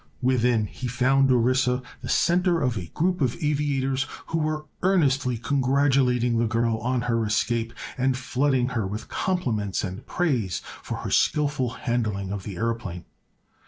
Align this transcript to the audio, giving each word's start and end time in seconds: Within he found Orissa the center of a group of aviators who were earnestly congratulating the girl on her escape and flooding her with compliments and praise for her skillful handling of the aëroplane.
Within 0.23 0.65
he 0.65 0.87
found 0.87 1.31
Orissa 1.31 1.83
the 2.01 2.09
center 2.09 2.59
of 2.59 2.75
a 2.75 2.87
group 2.95 3.21
of 3.21 3.35
aviators 3.39 4.07
who 4.25 4.39
were 4.39 4.65
earnestly 4.81 5.37
congratulating 5.37 6.39
the 6.39 6.47
girl 6.47 6.77
on 6.77 7.01
her 7.01 7.23
escape 7.23 7.71
and 7.99 8.17
flooding 8.17 8.69
her 8.69 8.87
with 8.87 9.09
compliments 9.09 9.83
and 9.83 10.03
praise 10.07 10.63
for 10.81 10.97
her 11.05 11.11
skillful 11.11 11.69
handling 11.85 12.31
of 12.31 12.41
the 12.45 12.55
aëroplane. 12.55 13.03